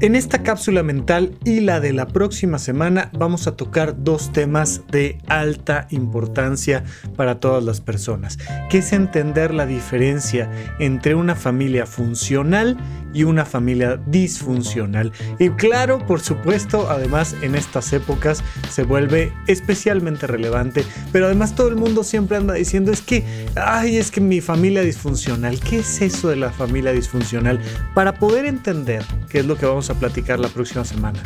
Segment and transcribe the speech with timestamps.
[0.00, 4.82] En esta cápsula mental y la de la próxima semana vamos a tocar dos temas
[4.92, 6.84] de alta importancia
[7.16, 8.38] para todas las personas,
[8.70, 10.48] que es entender la diferencia
[10.78, 12.76] entre una familia funcional
[13.12, 15.12] y una familia disfuncional.
[15.38, 21.68] Y claro, por supuesto, además en estas épocas se vuelve especialmente relevante, pero además todo
[21.68, 23.24] el mundo siempre anda diciendo es que,
[23.56, 27.60] ay, es que mi familia disfuncional, ¿qué es eso de la familia disfuncional?
[27.94, 31.20] Para poder entender qué es lo que vamos a platicar la próxima semana.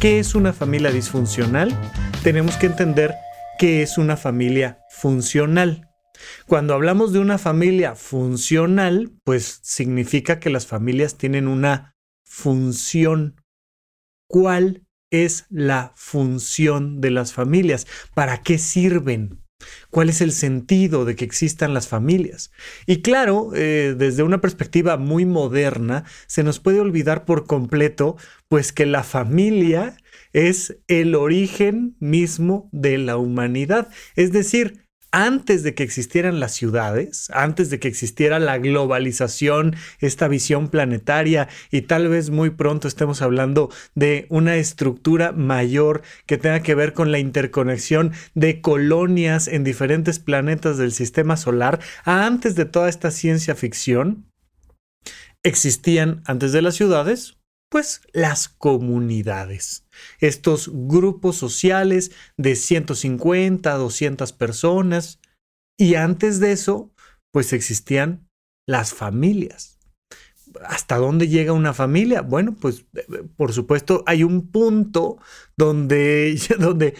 [0.00, 1.74] ¿Qué es una familia disfuncional?
[2.22, 3.14] Tenemos que entender
[3.58, 5.87] qué es una familia funcional.
[6.46, 11.94] Cuando hablamos de una familia funcional, pues significa que las familias tienen una
[12.26, 13.40] función.
[14.28, 17.86] ¿Cuál es la función de las familias?
[18.14, 19.42] ¿Para qué sirven?
[19.90, 22.52] ¿Cuál es el sentido de que existan las familias?
[22.86, 28.16] Y claro, eh, desde una perspectiva muy moderna, se nos puede olvidar por completo,
[28.48, 29.96] pues que la familia
[30.32, 33.88] es el origen mismo de la humanidad.
[34.14, 40.28] Es decir, antes de que existieran las ciudades, antes de que existiera la globalización, esta
[40.28, 46.60] visión planetaria y tal vez muy pronto estemos hablando de una estructura mayor que tenga
[46.60, 52.64] que ver con la interconexión de colonias en diferentes planetas del sistema solar, antes de
[52.64, 54.26] toda esta ciencia ficción,
[55.42, 59.84] existían antes de las ciudades pues las comunidades,
[60.20, 65.20] estos grupos sociales de 150, 200 personas.
[65.78, 66.90] Y antes de eso,
[67.32, 68.28] pues existían
[68.66, 69.78] las familias.
[70.66, 72.22] ¿Hasta dónde llega una familia?
[72.22, 75.18] Bueno, pues eh, por supuesto hay un punto
[75.58, 76.94] donde, donde,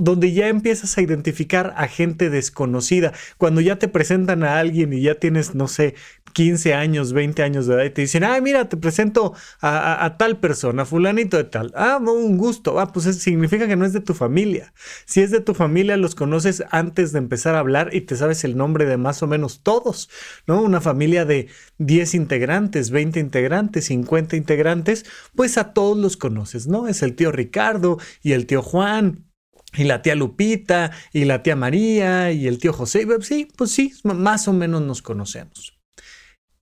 [0.00, 3.12] donde ya empiezas a identificar a gente desconocida.
[3.38, 5.94] Cuando ya te presentan a alguien y ya tienes, no sé,
[6.32, 10.40] 15 años, 20 años de edad y te dicen, ay, mira, te presento a, tal
[10.40, 11.72] persona, fulanito de tal.
[11.76, 12.80] Ah, un gusto.
[12.80, 14.72] Ah, pues eso significa que no es de tu familia.
[15.04, 18.44] Si es de tu familia, los conoces antes de empezar a hablar y te sabes
[18.44, 20.08] el nombre de más o menos todos,
[20.46, 20.62] ¿no?
[20.62, 25.04] Una familia de 10 integrantes, 20 integrantes, 50 integrantes,
[25.36, 26.88] pues a todos los conoces, ¿no?
[26.88, 27.81] Es el tío Ricardo
[28.22, 29.26] y el tío Juan
[29.74, 33.06] y la tía Lupita y la tía María y el tío José.
[33.20, 35.78] Sí, pues sí, más o menos nos conocemos.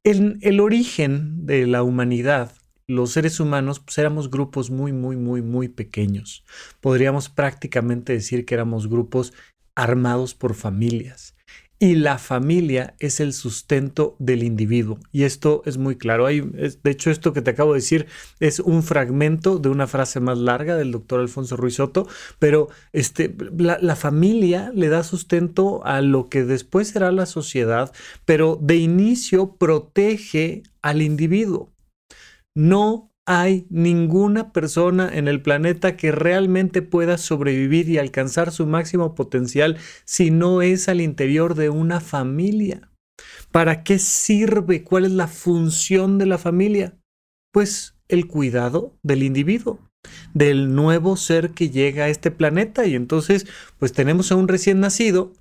[0.05, 2.53] En el origen de la humanidad,
[2.87, 6.45] los seres humanos, pues éramos grupos muy, muy, muy, muy pequeños.
[6.81, 9.33] Podríamos prácticamente decir que éramos grupos
[9.75, 11.30] armados por familias
[11.83, 14.99] y la familia es el sustento del individuo.
[15.13, 16.27] Y esto es muy claro.
[16.27, 18.07] De hecho, esto que te acabo de decir
[18.39, 22.07] es un fragmento de una frase más larga del doctor Alfonso Ruiz Soto,
[22.39, 27.93] pero este, la, la familia le da sustento a lo que después será la sociedad,
[28.27, 31.73] pero de inicio protege al individuo.
[32.55, 39.15] No hay ninguna persona en el planeta que realmente pueda sobrevivir y alcanzar su máximo
[39.15, 42.91] potencial si no es al interior de una familia.
[43.53, 44.83] ¿Para qué sirve?
[44.83, 46.99] ¿Cuál es la función de la familia?
[47.53, 49.79] Pues el cuidado del individuo,
[50.35, 53.47] del nuevo ser que llega a este planeta y entonces
[53.79, 55.35] pues tenemos a un recién nacido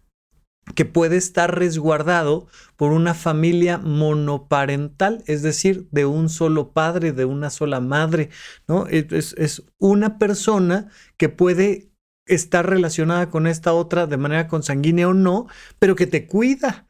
[0.75, 7.25] que puede estar resguardado por una familia monoparental, es decir, de un solo padre, de
[7.25, 8.29] una sola madre,
[8.67, 8.87] ¿no?
[8.87, 11.89] Es, una persona que puede
[12.25, 15.47] estar relacionada con esta otra de manera consanguínea o no,
[15.79, 16.87] pero que te cuida.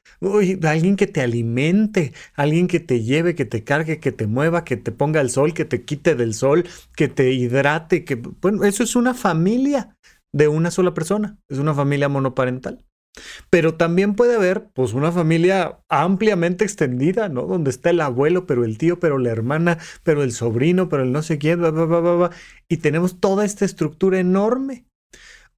[0.64, 4.76] alguien que te alimente, alguien que te lleve, que te cargue, que te mueva, que
[4.76, 8.84] te ponga el sol, que te quite del sol, que te hidrate, que bueno, eso
[8.84, 9.96] es una familia
[10.34, 12.86] de una sola persona, es una familia monoparental.
[13.50, 17.44] Pero también puede haber, pues, una familia ampliamente extendida, ¿no?
[17.44, 21.12] Donde está el abuelo, pero el tío, pero la hermana, pero el sobrino, pero el
[21.12, 21.62] no sé quién,
[22.68, 24.86] y tenemos toda esta estructura enorme.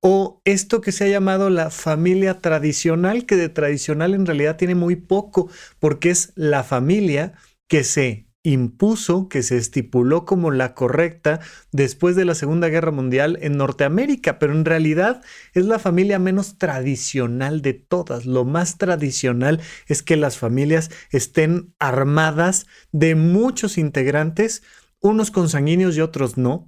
[0.03, 4.73] O esto que se ha llamado la familia tradicional, que de tradicional en realidad tiene
[4.73, 5.49] muy poco,
[5.79, 7.33] porque es la familia
[7.69, 11.39] que se impuso, que se estipuló como la correcta
[11.71, 15.21] después de la Segunda Guerra Mundial en Norteamérica, pero en realidad
[15.53, 18.25] es la familia menos tradicional de todas.
[18.25, 24.63] Lo más tradicional es que las familias estén armadas de muchos integrantes,
[24.99, 26.67] unos consanguíneos y otros no,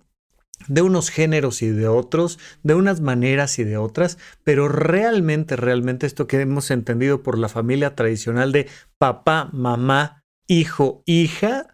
[0.68, 6.06] de unos géneros y de otros, de unas maneras y de otras, pero realmente, realmente
[6.06, 8.68] esto que hemos entendido por la familia tradicional de
[8.98, 11.68] papá, mamá, hijo, hija,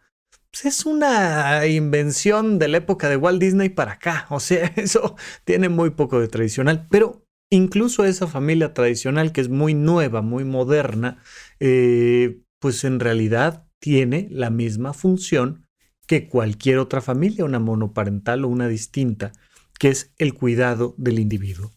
[0.51, 4.27] pues es una invención de la época de Walt Disney para acá.
[4.29, 6.87] O sea, eso tiene muy poco de tradicional.
[6.89, 11.21] Pero incluso esa familia tradicional que es muy nueva, muy moderna,
[11.59, 15.65] eh, pues en realidad tiene la misma función
[16.07, 19.31] que cualquier otra familia, una monoparental o una distinta,
[19.77, 21.71] que es el cuidado del individuo.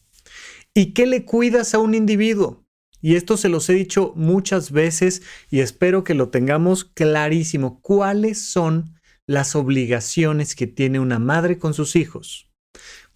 [0.75, 2.62] ¿Y qué le cuidas a un individuo?
[3.03, 7.81] Y esto se los he dicho muchas veces y espero que lo tengamos clarísimo.
[7.83, 8.95] ¿Cuáles son
[9.27, 12.49] las obligaciones que tiene una madre con sus hijos?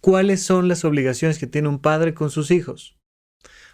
[0.01, 2.99] ¿Cuáles son las obligaciones que tiene un padre con sus hijos?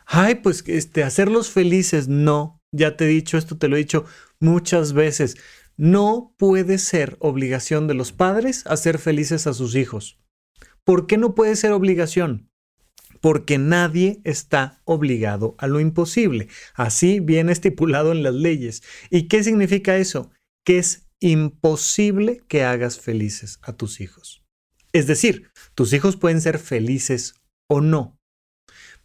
[0.05, 2.61] Ay, pues este, hacerlos felices, no.
[2.71, 4.05] Ya te he dicho, esto te lo he dicho
[4.39, 5.35] muchas veces.
[5.77, 10.19] No puede ser obligación de los padres hacer felices a sus hijos.
[10.83, 12.52] ¿Por qué no puede ser obligación?
[13.23, 16.49] Porque nadie está obligado a lo imposible.
[16.73, 18.83] Así viene estipulado en las leyes.
[19.09, 20.29] ¿Y qué significa eso?
[20.65, 24.43] Que es imposible que hagas felices a tus hijos.
[24.91, 27.35] Es decir, tus hijos pueden ser felices
[27.69, 28.19] o no,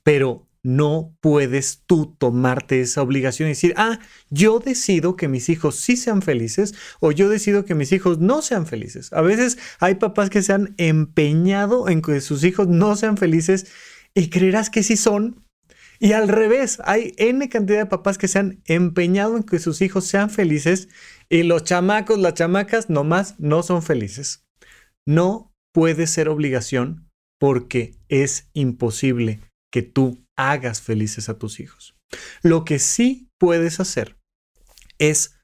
[0.03, 4.01] pero no puedes tú tomarte esa obligación y decir, ah,
[4.31, 8.43] yo decido que mis hijos sí sean felices o yo decido que mis hijos no
[8.43, 9.13] sean felices.
[9.13, 13.69] A veces hay papás que se han empeñado en que sus hijos no sean felices
[14.19, 15.45] y creerás que sí son.
[16.01, 19.81] Y al revés, hay N cantidad de papás que se han empeñado en que sus
[19.81, 20.89] hijos sean felices
[21.29, 24.45] y los chamacos, las chamacas nomás no son felices.
[25.07, 29.41] No puede ser obligación porque es imposible
[29.73, 31.95] que tú hagas felices a tus hijos.
[32.43, 34.17] Lo que sí puedes hacer
[34.99, 35.39] es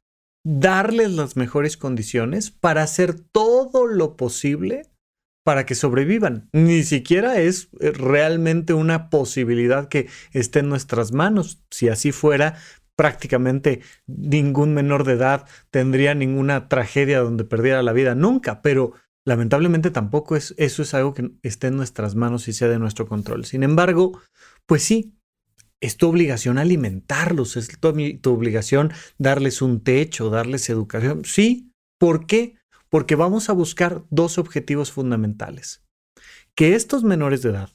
[0.44, 4.82] darles las mejores condiciones para hacer todo lo posible
[5.44, 6.48] para que sobrevivan.
[6.52, 11.62] Ni siquiera es eh, realmente una posibilidad que esté en nuestras manos.
[11.70, 12.56] Si así fuera,
[12.96, 18.94] prácticamente ningún menor de edad tendría ninguna tragedia donde perdiera la vida nunca, pero
[19.26, 23.06] Lamentablemente tampoco es, eso es algo que esté en nuestras manos y sea de nuestro
[23.06, 23.46] control.
[23.46, 24.20] Sin embargo,
[24.66, 25.14] pues sí,
[25.80, 31.24] es tu obligación alimentarlos, es tu, tu obligación darles un techo, darles educación.
[31.24, 32.56] Sí, ¿por qué?
[32.94, 35.82] Porque vamos a buscar dos objetivos fundamentales.
[36.54, 37.70] Que estos menores de edad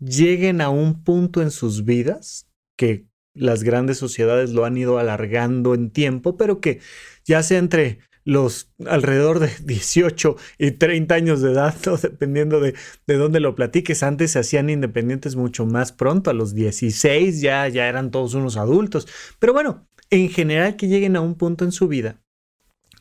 [0.00, 5.72] lleguen a un punto en sus vidas que las grandes sociedades lo han ido alargando
[5.72, 6.80] en tiempo, pero que
[7.24, 12.74] ya sea entre los alrededor de 18 y 30 años de edad, dependiendo de,
[13.06, 14.02] de, dónde lo platiques.
[14.02, 18.56] Antes se hacían independientes mucho más pronto, a los 16 ya, ya eran todos unos
[18.56, 19.06] adultos.
[19.38, 22.23] Pero bueno, en general que lleguen a un punto en su vida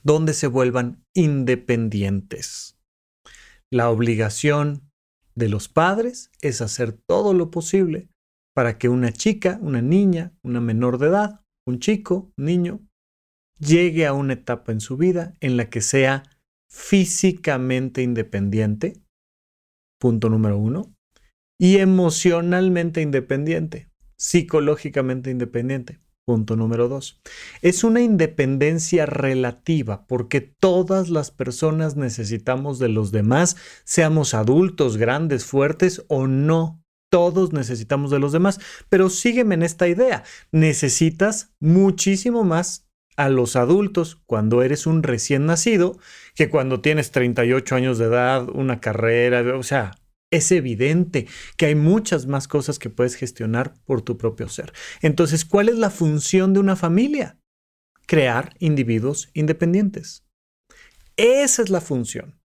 [0.03, 2.77] donde se vuelvan independientes.
[3.71, 4.91] La obligación
[5.35, 8.09] de los padres es hacer todo lo posible
[8.53, 12.79] para que una chica, una niña, una menor de edad, un chico, un niño,
[13.59, 16.23] llegue a una etapa en su vida en la que sea
[16.69, 19.01] físicamente independiente,
[20.00, 20.94] punto número uno,
[21.59, 27.19] y emocionalmente independiente, psicológicamente independiente, punto número dos.
[27.61, 35.45] Es una independencia relativa porque todas las personas necesitamos de los demás, seamos adultos, grandes,
[35.45, 36.81] fuertes o no.
[37.09, 38.59] Todos necesitamos de los demás,
[38.89, 40.23] pero sígueme en esta idea.
[40.51, 45.99] Necesitas muchísimo más a los adultos cuando eres un recién nacido
[46.33, 49.91] que cuando tienes 38 años de edad, una carrera, o sea,
[50.33, 51.27] es evidente
[51.57, 54.74] que hay muchas más cosas que puedes gestionar por tu propio ser.
[55.01, 57.38] Entonces, ¿cuál es la función de una familia?
[58.07, 60.25] Crear individuos independientes.
[61.17, 62.39] Esa es la función.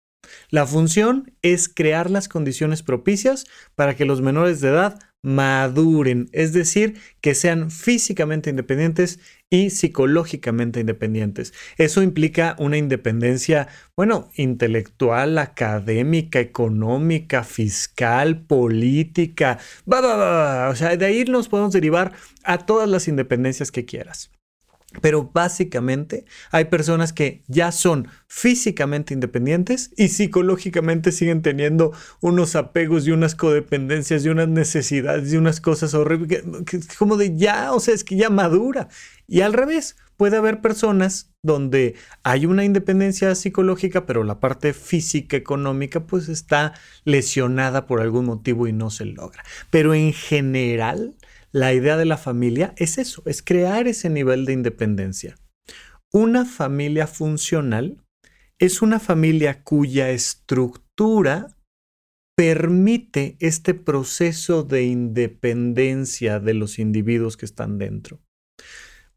[0.49, 3.44] La función es crear las condiciones propicias
[3.75, 9.19] para que los menores de edad maduren, es decir, que sean físicamente independientes
[9.50, 11.54] y psicológicamente independientes.
[11.78, 21.49] Eso implica una independencia, bueno, intelectual, académica, económica, fiscal, política, o sea, de ahí nos
[21.49, 22.12] podemos derivar
[22.45, 24.31] a todas las independencias que quieras.
[25.00, 33.06] Pero básicamente hay personas que ya son físicamente independientes y psicológicamente siguen teniendo unos apegos
[33.06, 36.44] y unas codependencias y unas necesidades y unas cosas horribles,
[36.98, 38.88] como de ya, o sea, es que ya madura.
[39.26, 45.36] Y al revés, puede haber personas donde hay una independencia psicológica, pero la parte física,
[45.36, 46.74] económica, pues está
[47.04, 49.44] lesionada por algún motivo y no se logra.
[49.70, 51.14] Pero en general,
[51.54, 55.37] la idea de la familia es eso, es crear ese nivel de independencia.
[56.12, 58.04] Una familia funcional
[58.58, 61.56] es una familia cuya estructura
[62.37, 68.20] permite este proceso de independencia de los individuos que están dentro.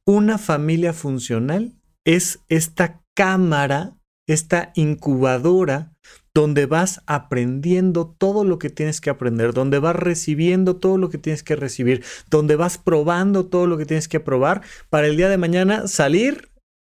[0.05, 3.96] Una familia funcional es esta cámara,
[4.27, 5.93] esta incubadora
[6.33, 11.17] donde vas aprendiendo todo lo que tienes que aprender, donde vas recibiendo todo lo que
[11.17, 15.29] tienes que recibir, donde vas probando todo lo que tienes que probar para el día
[15.29, 16.51] de mañana salir,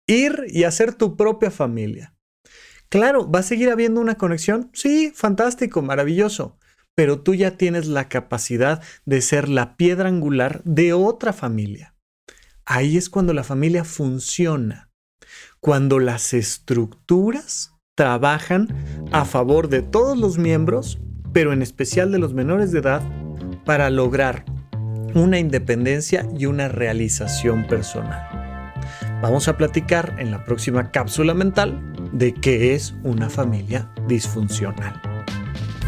[0.05, 2.13] ir y hacer tu propia familia.
[2.89, 4.69] Claro, ¿va a seguir habiendo una conexión?
[4.73, 6.59] Sí, fantástico, maravilloso.
[6.93, 11.95] Pero tú ya tienes la capacidad de ser la piedra angular de otra familia.
[12.65, 14.90] Ahí es cuando la familia funciona.
[15.59, 18.67] Cuando las estructuras trabajan
[19.11, 20.99] a favor de todos los miembros,
[21.33, 23.01] pero en especial de los menores de edad,
[23.65, 24.45] para lograr
[25.13, 28.27] una independencia y una realización personal.
[29.21, 31.79] Vamos a platicar en la próxima cápsula mental
[32.11, 35.10] de qué es una familia disfuncional.